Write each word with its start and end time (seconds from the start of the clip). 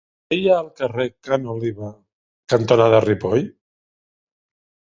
Què 0.31 0.37
hi 0.37 0.45
ha 0.51 0.53
al 0.61 0.69
carrer 0.79 1.05
Ca 1.27 1.37
n'Oliva 1.43 1.91
cantonada 2.55 3.05
Ripoll? 3.07 3.47